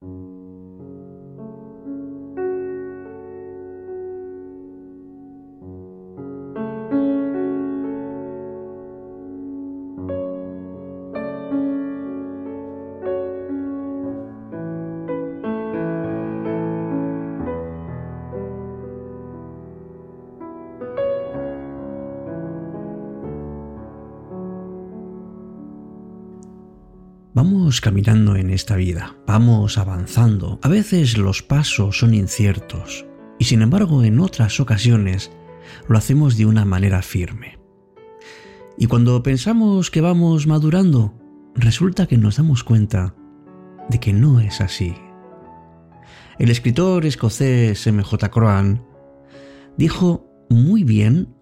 [0.00, 0.27] you
[27.68, 30.58] Caminando en esta vida, vamos avanzando.
[30.62, 33.04] A veces los pasos son inciertos
[33.38, 35.30] y sin embargo en otras ocasiones
[35.86, 37.58] lo hacemos de una manera firme.
[38.78, 41.12] Y cuando pensamos que vamos madurando,
[41.54, 43.14] resulta que nos damos cuenta
[43.90, 44.94] de que no es así.
[46.38, 48.30] El escritor escocés M.J.
[48.30, 48.82] Croan
[49.76, 51.34] dijo muy bien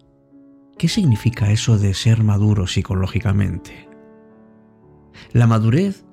[0.77, 3.87] qué significa eso de ser maduro psicológicamente.
[5.31, 6.06] La madurez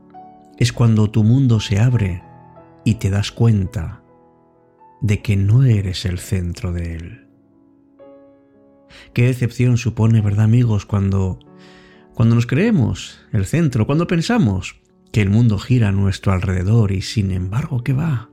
[0.59, 2.23] es cuando tu mundo se abre
[2.85, 4.03] y te das cuenta
[5.01, 7.29] de que no eres el centro de él.
[9.13, 11.39] Qué decepción supone, ¿verdad amigos, cuando
[12.15, 14.77] cuando nos creemos el centro, cuando pensamos
[15.11, 18.31] que el mundo gira a nuestro alrededor y sin embargo que va,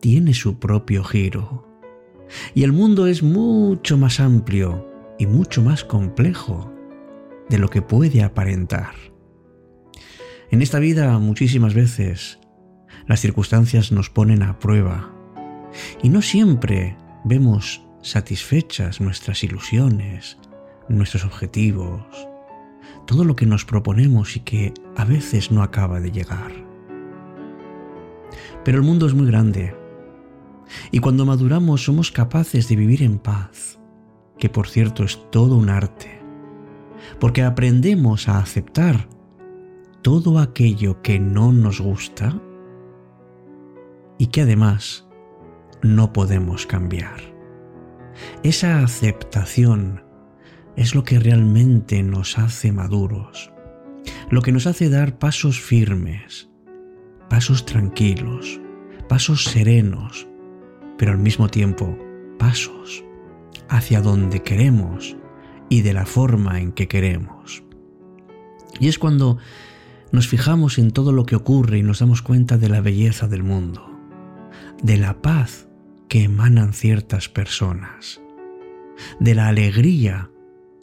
[0.00, 1.68] tiene su propio giro.
[2.52, 4.90] Y el mundo es mucho más amplio
[5.20, 6.72] y mucho más complejo
[7.48, 8.94] de lo que puede aparentar.
[10.50, 12.38] En esta vida muchísimas veces
[13.06, 15.12] las circunstancias nos ponen a prueba
[16.02, 20.38] y no siempre vemos satisfechas nuestras ilusiones,
[20.88, 22.28] nuestros objetivos,
[23.06, 26.52] todo lo que nos proponemos y que a veces no acaba de llegar.
[28.64, 29.74] Pero el mundo es muy grande
[30.92, 33.80] y cuando maduramos somos capaces de vivir en paz,
[34.38, 36.20] que por cierto es todo un arte,
[37.18, 39.08] porque aprendemos a aceptar
[40.06, 42.40] todo aquello que no nos gusta
[44.18, 45.04] y que además
[45.82, 47.20] no podemos cambiar.
[48.44, 50.04] Esa aceptación
[50.76, 53.50] es lo que realmente nos hace maduros,
[54.30, 56.50] lo que nos hace dar pasos firmes,
[57.28, 58.60] pasos tranquilos,
[59.08, 60.28] pasos serenos,
[60.98, 61.98] pero al mismo tiempo
[62.38, 63.02] pasos
[63.68, 65.16] hacia donde queremos
[65.68, 67.64] y de la forma en que queremos.
[68.78, 69.38] Y es cuando
[70.12, 73.42] nos fijamos en todo lo que ocurre y nos damos cuenta de la belleza del
[73.42, 73.90] mundo,
[74.82, 75.68] de la paz
[76.08, 78.20] que emanan ciertas personas,
[79.20, 80.30] de la alegría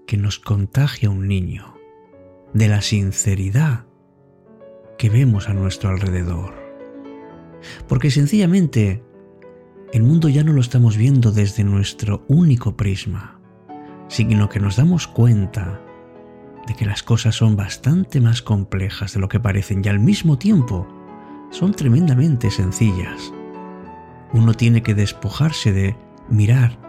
[0.06, 1.76] que nos contagia un niño,
[2.54, 3.86] de la sinceridad
[4.98, 6.54] que vemos a nuestro alrededor.
[7.88, 9.04] Porque sencillamente
[9.94, 13.40] el mundo ya no lo estamos viendo desde nuestro único prisma,
[14.10, 15.82] sino que nos damos cuenta
[16.68, 20.38] de que las cosas son bastante más complejas de lo que parecen y al mismo
[20.38, 20.88] tiempo
[21.52, 23.34] son tremendamente sencillas.
[24.34, 25.96] Uno tiene que despojarse de
[26.30, 26.80] mirar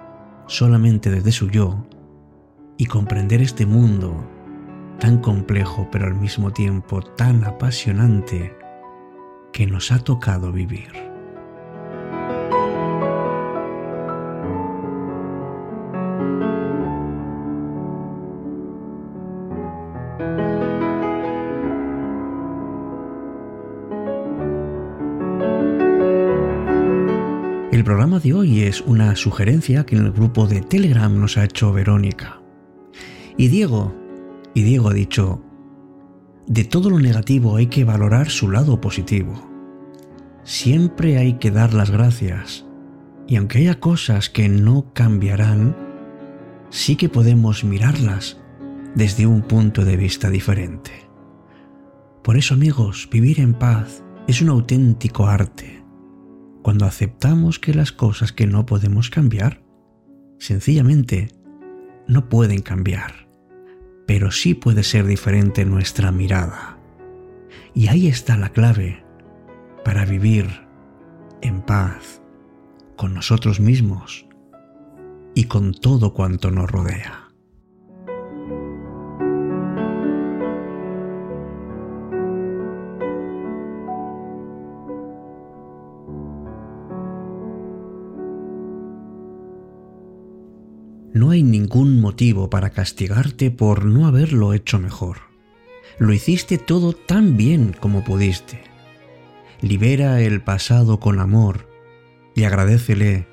[0.46, 1.86] solamente desde su yo
[2.76, 4.30] y comprender este mundo
[4.98, 8.56] tan complejo pero al mismo tiempo tan apasionante
[9.52, 11.03] que nos ha tocado vivir.
[27.74, 31.42] El programa de hoy es una sugerencia que en el grupo de Telegram nos ha
[31.42, 32.40] hecho Verónica.
[33.36, 33.92] Y Diego,
[34.54, 35.42] y Diego ha dicho,
[36.46, 39.50] de todo lo negativo hay que valorar su lado positivo.
[40.44, 42.64] Siempre hay que dar las gracias.
[43.26, 45.76] Y aunque haya cosas que no cambiarán,
[46.70, 48.38] sí que podemos mirarlas
[48.94, 50.92] desde un punto de vista diferente.
[52.22, 55.83] Por eso amigos, vivir en paz es un auténtico arte
[56.64, 59.60] cuando aceptamos que las cosas que no podemos cambiar,
[60.38, 61.28] sencillamente
[62.08, 63.28] no pueden cambiar,
[64.06, 66.78] pero sí puede ser diferente nuestra mirada.
[67.74, 69.04] Y ahí está la clave
[69.84, 70.46] para vivir
[71.42, 72.22] en paz
[72.96, 74.26] con nosotros mismos
[75.34, 77.23] y con todo cuanto nos rodea.
[91.14, 95.18] No hay ningún motivo para castigarte por no haberlo hecho mejor.
[95.96, 98.64] Lo hiciste todo tan bien como pudiste.
[99.60, 101.68] Libera el pasado con amor
[102.34, 103.28] y agradecele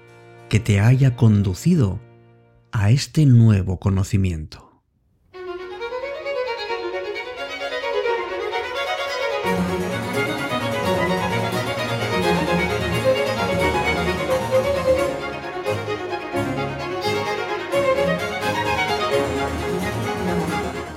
[0.48, 2.00] que te haya conducido
[2.72, 4.84] a este nuevo conocimiento.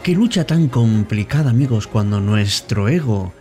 [0.04, 3.32] Qué lucha tan complicada, amigos, cuando nuestro ego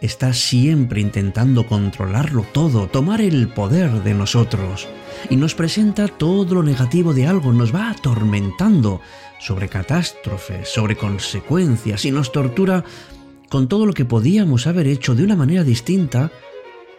[0.00, 4.86] está siempre intentando controlarlo todo, tomar el poder de nosotros,
[5.28, 9.00] y nos presenta todo lo negativo de algo, nos va atormentando
[9.40, 12.84] sobre catástrofes, sobre consecuencias, y nos tortura
[13.48, 16.30] con todo lo que podíamos haber hecho de una manera distinta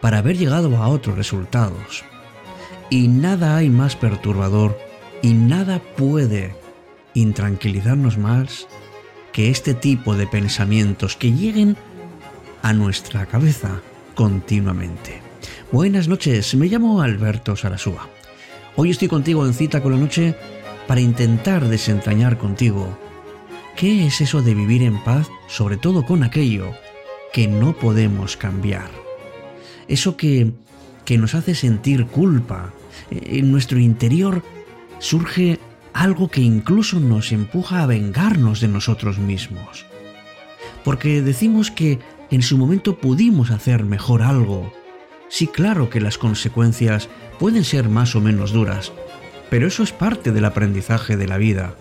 [0.02, 2.04] para haber llegado a otros resultados.
[2.90, 4.78] Y nada hay más perturbador
[5.22, 6.54] y nada puede
[7.14, 8.68] intranquilizarnos más
[9.32, 11.76] que este tipo de pensamientos que lleguen
[12.62, 13.80] a nuestra cabeza
[14.14, 15.22] continuamente.
[15.72, 18.08] Buenas noches, me llamo Alberto Sarasúa.
[18.76, 20.34] Hoy estoy contigo en cita con la noche
[20.86, 22.98] para intentar desentrañar contigo
[23.76, 26.72] qué es eso de vivir en paz, sobre todo con aquello
[27.32, 28.90] que no podemos cambiar.
[29.88, 30.52] Eso que,
[31.04, 32.72] que nos hace sentir culpa.
[33.10, 34.42] En nuestro interior
[34.98, 35.58] surge
[36.00, 39.84] algo que incluso nos empuja a vengarnos de nosotros mismos.
[40.82, 41.98] Porque decimos que
[42.30, 44.72] en su momento pudimos hacer mejor algo.
[45.28, 48.92] Sí, claro que las consecuencias pueden ser más o menos duras,
[49.50, 51.74] pero eso es parte del aprendizaje de la vida.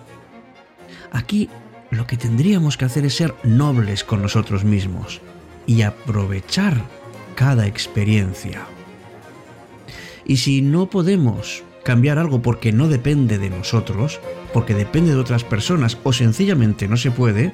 [1.13, 1.50] Aquí
[1.89, 5.21] lo que tendríamos que hacer es ser nobles con nosotros mismos
[5.66, 6.83] y aprovechar
[7.36, 8.66] cada experiencia.
[10.25, 14.20] Y si no podemos cambiar algo porque no depende de nosotros,
[14.54, 17.54] porque depende de otras personas o sencillamente no se puede,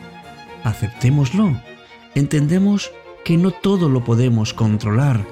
[0.63, 1.60] aceptémoslo.
[2.16, 2.92] Entendemos
[3.24, 5.25] que no todo lo podemos controlar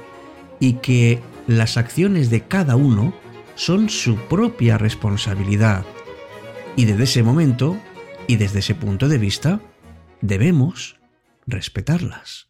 [0.60, 3.14] y que las acciones de cada uno
[3.56, 5.86] son su propia responsabilidad.
[6.76, 7.78] Y desde ese momento
[8.28, 9.60] y desde ese punto de vista,
[10.22, 10.98] debemos
[11.46, 12.48] respetarlas.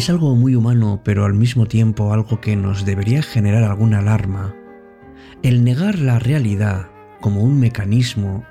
[0.00, 4.56] Es algo muy humano, pero al mismo tiempo algo que nos debería generar alguna alarma.
[5.42, 6.88] El negar la realidad
[7.20, 8.46] como un mecanismo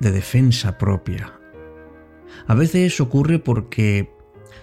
[0.00, 1.40] de defensa propia.
[2.46, 4.10] A veces ocurre porque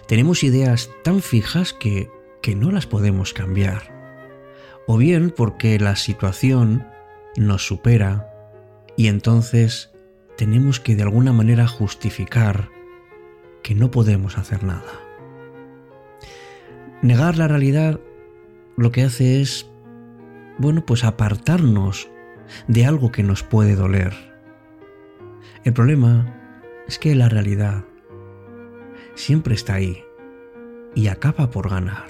[0.06, 2.08] tenemos ideas tan fijas que,
[2.42, 3.92] que no las podemos cambiar.
[4.86, 6.86] O bien porque la situación
[7.36, 8.32] nos supera
[8.96, 9.90] y entonces
[10.36, 12.68] tenemos que de alguna manera justificar
[13.64, 15.09] que no podemos hacer nada.
[17.02, 17.98] Negar la realidad
[18.76, 19.70] lo que hace es,
[20.58, 22.10] bueno, pues apartarnos
[22.68, 24.12] de algo que nos puede doler.
[25.64, 26.34] El problema
[26.86, 27.84] es que la realidad
[29.14, 30.02] siempre está ahí
[30.94, 32.06] y acaba por ganar.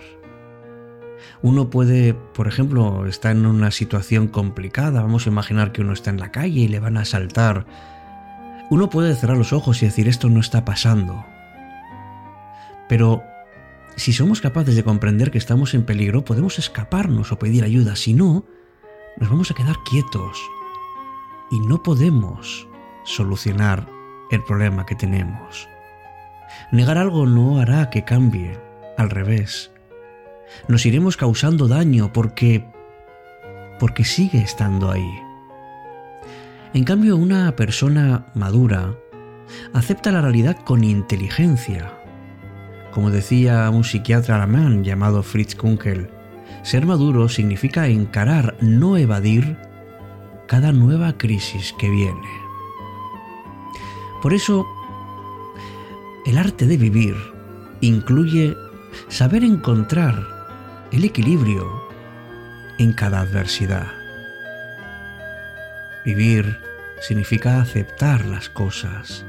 [1.42, 6.10] Uno puede, por ejemplo, estar en una situación complicada, vamos a imaginar que uno está
[6.10, 7.64] en la calle y le van a asaltar.
[8.70, 11.24] Uno puede cerrar los ojos y decir esto no está pasando.
[12.88, 13.22] Pero
[13.96, 17.96] si somos capaces de comprender que estamos en peligro, podemos escaparnos o pedir ayuda.
[17.96, 18.44] Si no,
[19.18, 20.38] nos vamos a quedar quietos
[21.50, 22.68] y no podemos
[23.04, 23.88] solucionar
[24.30, 25.68] el problema que tenemos.
[26.72, 28.58] Negar algo no hará que cambie,
[28.96, 29.70] al revés.
[30.68, 32.64] Nos iremos causando daño porque
[33.78, 35.22] porque sigue estando ahí.
[36.74, 38.94] En cambio, una persona madura
[39.72, 41.99] acepta la realidad con inteligencia
[42.92, 46.10] como decía un psiquiatra alemán llamado Fritz Kunkel,
[46.62, 49.56] ser maduro significa encarar, no evadir,
[50.46, 52.28] cada nueva crisis que viene.
[54.20, 54.66] Por eso,
[56.26, 57.14] el arte de vivir
[57.80, 58.56] incluye
[59.08, 60.26] saber encontrar
[60.92, 61.82] el equilibrio
[62.78, 63.86] en cada adversidad.
[66.04, 66.58] Vivir
[67.00, 69.24] significa aceptar las cosas.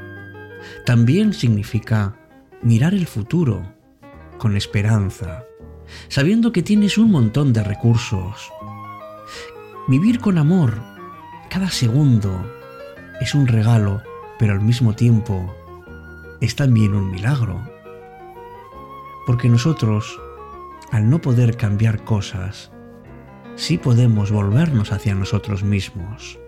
[0.86, 2.16] También significa
[2.62, 3.74] mirar el futuro
[4.38, 5.46] con esperanza,
[6.08, 8.52] sabiendo que tienes un montón de recursos.
[9.88, 10.82] Vivir con amor
[11.50, 12.50] cada segundo
[13.20, 14.02] es un regalo,
[14.40, 15.54] pero al mismo tiempo
[16.40, 17.62] es también un milagro.
[19.28, 20.20] Porque nosotros,
[20.92, 22.72] al no poder cambiar cosas,
[23.56, 26.40] sí podemos volvernos hacia nosotros mismos.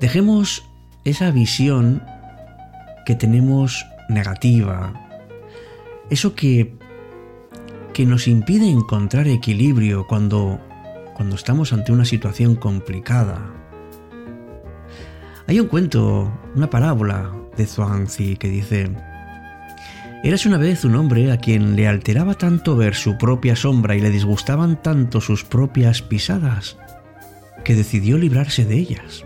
[0.00, 0.64] Dejemos
[1.04, 2.02] esa visión
[3.08, 4.92] que tenemos negativa,
[6.10, 6.74] eso que,
[7.94, 10.60] que nos impide encontrar equilibrio cuando,
[11.14, 13.50] cuando estamos ante una situación complicada.
[15.46, 18.90] Hay un cuento, una parábola de Zhuangzi que dice,
[20.22, 24.02] Érase una vez un hombre a quien le alteraba tanto ver su propia sombra y
[24.02, 26.76] le disgustaban tanto sus propias pisadas,
[27.64, 29.24] que decidió librarse de ellas.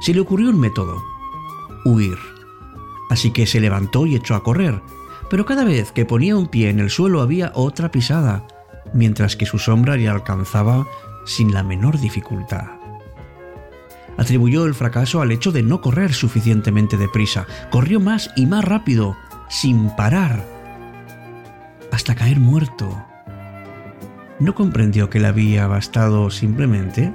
[0.00, 1.02] Se le ocurrió un método,
[1.84, 2.37] huir.
[3.08, 4.80] Así que se levantó y echó a correr,
[5.30, 8.46] pero cada vez que ponía un pie en el suelo había otra pisada,
[8.92, 10.86] mientras que su sombra le alcanzaba
[11.26, 12.66] sin la menor dificultad.
[14.16, 17.46] Atribuyó el fracaso al hecho de no correr suficientemente deprisa.
[17.70, 19.16] Corrió más y más rápido,
[19.48, 20.44] sin parar,
[21.92, 23.04] hasta caer muerto.
[24.40, 27.12] No comprendió que le había bastado simplemente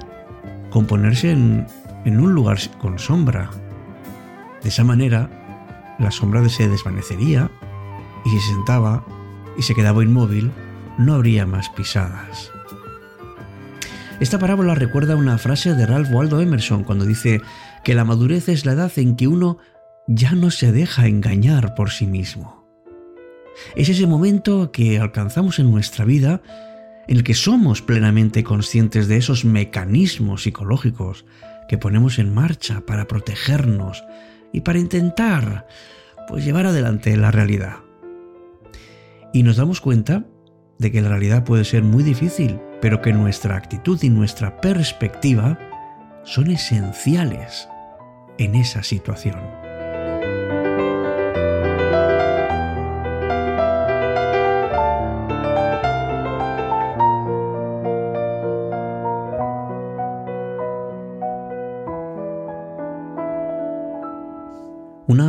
[0.70, 1.66] con ponerse en,
[2.04, 3.50] en un lugar con sombra.
[4.62, 5.28] De esa manera,
[5.98, 7.50] la sombra se desvanecería
[8.24, 9.04] y si se sentaba
[9.56, 10.52] y se quedaba inmóvil,
[10.98, 12.50] no habría más pisadas.
[14.20, 17.40] Esta parábola recuerda una frase de Ralph Waldo Emerson cuando dice
[17.82, 19.58] que la madurez es la edad en que uno
[20.06, 22.64] ya no se deja engañar por sí mismo.
[23.76, 26.42] Es ese momento que alcanzamos en nuestra vida
[27.06, 31.24] en el que somos plenamente conscientes de esos mecanismos psicológicos
[31.68, 34.04] que ponemos en marcha para protegernos
[34.54, 35.66] y para intentar
[36.28, 37.78] pues llevar adelante la realidad.
[39.32, 40.24] Y nos damos cuenta
[40.78, 45.58] de que la realidad puede ser muy difícil, pero que nuestra actitud y nuestra perspectiva
[46.22, 47.68] son esenciales
[48.38, 49.63] en esa situación.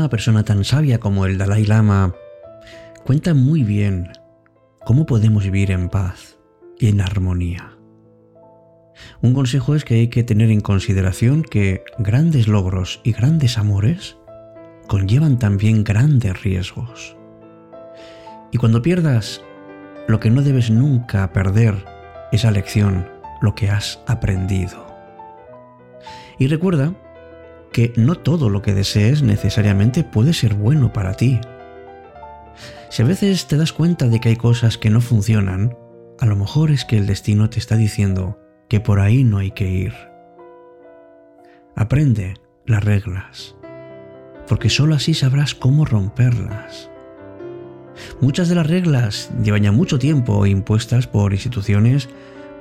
[0.05, 2.13] Una persona tan sabia como el Dalai Lama
[3.03, 4.11] cuenta muy bien
[4.85, 6.37] cómo podemos vivir en paz
[6.77, 7.75] y en armonía.
[9.23, 14.15] Un consejo es que hay que tener en consideración que grandes logros y grandes amores
[14.85, 17.17] conllevan también grandes riesgos.
[18.51, 19.41] Y cuando pierdas,
[20.07, 21.83] lo que no debes nunca perder
[22.31, 23.07] es la lección,
[23.41, 24.85] lo que has aprendido.
[26.37, 26.93] Y recuerda
[27.75, 31.41] que no todo lo que desees necesariamente puede ser bueno para ti.
[32.89, 35.75] Si a veces te das cuenta de que hay cosas que no funcionan,
[36.21, 38.39] a lo mejor es que el destino te está diciendo
[38.69, 39.93] que por ahí no hay que ir.
[41.75, 43.57] Aprende las reglas,
[44.47, 46.89] porque sólo así sabrás cómo romperlas.
[48.21, 52.07] Muchas de las reglas llevan ya mucho tiempo impuestas por instituciones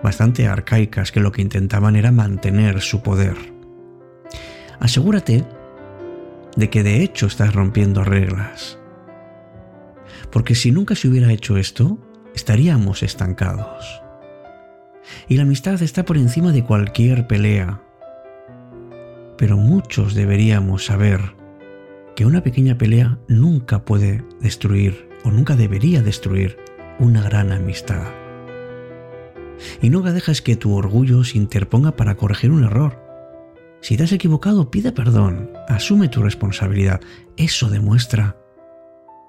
[0.02, 3.53] bastante arcaicas que lo que intentaban era mantener su poder.
[4.84, 5.44] Asegúrate
[6.56, 8.78] de que de hecho estás rompiendo reglas
[10.30, 11.96] porque si nunca se hubiera hecho esto,
[12.34, 14.02] estaríamos estancados.
[15.26, 17.80] Y la amistad está por encima de cualquier pelea.
[19.38, 21.34] Pero muchos deberíamos saber
[22.14, 26.58] que una pequeña pelea nunca puede destruir o nunca debería destruir
[26.98, 28.06] una gran amistad.
[29.80, 33.03] Y nunca dejes que tu orgullo se interponga para corregir un error.
[33.84, 37.02] Si te has equivocado, pide perdón, asume tu responsabilidad.
[37.36, 38.34] Eso demuestra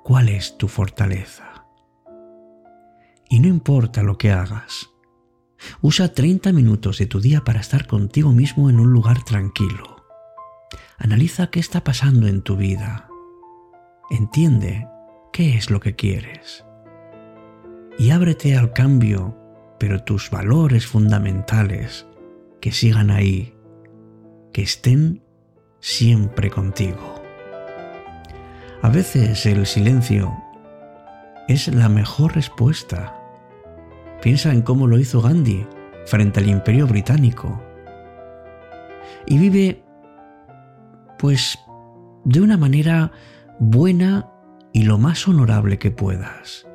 [0.02, 1.66] cuál es tu fortaleza.
[3.30, 4.92] Y no importa lo que hagas,
[5.82, 10.06] usa 30 minutos de tu día para estar contigo mismo en un lugar tranquilo.
[10.98, 13.10] Analiza qué está pasando en tu vida.
[14.10, 14.88] Entiende
[15.34, 16.64] qué es lo que quieres.
[18.00, 19.38] Y ábrete al cambio,
[19.82, 22.08] pero tus valores fundamentales
[22.62, 23.55] que sigan ahí,
[24.56, 25.22] que estén
[25.82, 27.22] siempre contigo.
[28.82, 30.34] A veces el silencio
[31.50, 33.20] es la mejor respuesta.
[34.22, 35.68] Piensa en cómo lo hizo Gandhi
[36.06, 37.62] frente al imperio británico.
[39.28, 39.84] Y vive,
[41.20, 41.60] pues,
[42.24, 43.12] de una manera
[43.60, 44.32] buena
[44.72, 46.66] y lo más honorable que puedas.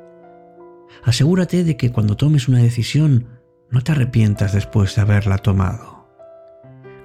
[1.03, 3.39] Asegúrate de que cuando tomes una decisión
[3.71, 5.90] no te arrepientas después de haberla tomado.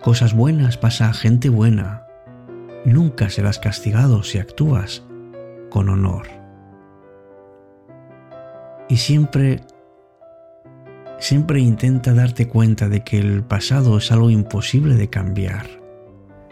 [0.06, 2.06] Cosas buenas pasa a gente buena
[2.84, 5.04] nunca serás castigado si actúas
[5.68, 6.28] con honor.
[8.88, 9.62] Y siempre,
[11.18, 15.66] siempre intenta darte cuenta de que el pasado es algo imposible de cambiar,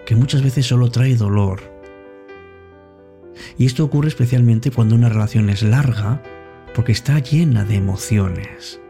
[0.04, 1.60] que muchas veces solo trae dolor.
[3.56, 6.20] Y esto ocurre especialmente cuando una relación es larga
[6.74, 8.80] porque está llena de emociones.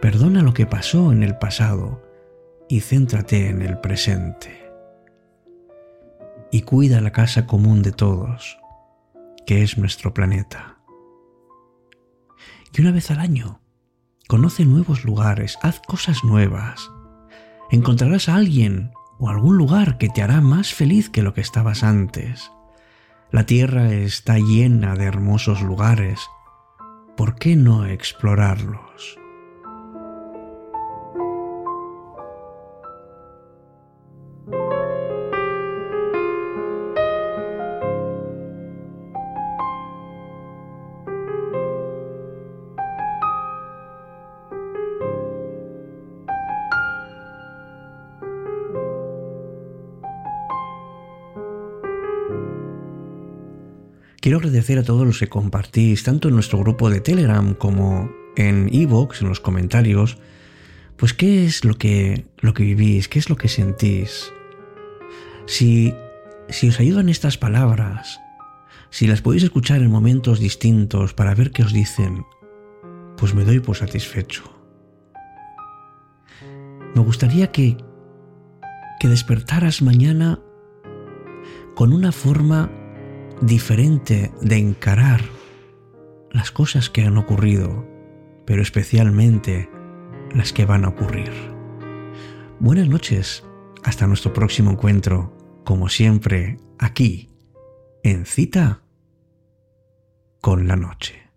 [0.00, 2.07] Perdona lo que pasó en el pasado
[2.68, 4.68] y céntrate en el presente
[6.50, 8.58] y cuida la casa común de todos,
[9.46, 10.78] que es nuestro planeta.
[12.72, 13.60] Y una vez al año,
[14.28, 16.90] conoce nuevos lugares, haz cosas nuevas.
[17.70, 21.82] Encontrarás a alguien o algún lugar que te hará más feliz que lo que estabas
[21.82, 22.50] antes.
[23.30, 26.20] La tierra está llena de hermosos lugares.
[27.16, 29.18] ¿Por qué no explorarlos?
[54.28, 58.68] Quiero agradecer a todos los que compartís, tanto en nuestro grupo de Telegram como en
[58.70, 60.18] Evox, en los comentarios,
[60.98, 64.30] pues qué es lo que, lo que vivís, qué es lo que sentís.
[65.46, 65.94] Si,
[66.50, 68.20] si os ayudan estas palabras,
[68.90, 72.26] si las podéis escuchar en momentos distintos para ver qué os dicen,
[73.16, 74.44] pues me doy por satisfecho.
[76.94, 77.78] Me gustaría que,
[79.00, 80.38] que despertaras mañana
[81.74, 82.70] con una forma
[83.40, 85.20] diferente de encarar
[86.30, 87.86] las cosas que han ocurrido,
[88.46, 89.68] pero especialmente
[90.34, 91.30] las que van a ocurrir.
[92.60, 93.44] Buenas noches,
[93.84, 97.30] hasta nuestro próximo encuentro, como siempre, aquí,
[98.02, 98.82] en cita
[100.40, 101.27] con la noche.